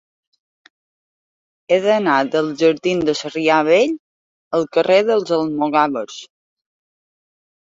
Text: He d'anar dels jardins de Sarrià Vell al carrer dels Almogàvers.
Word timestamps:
He 1.69 1.77
d'anar 1.83 2.15
dels 2.35 2.55
jardins 2.61 3.05
de 3.09 3.15
Sarrià 3.19 3.59
Vell 3.69 3.93
al 4.61 4.67
carrer 4.79 4.99
dels 5.11 5.37
Almogàvers. 5.39 6.19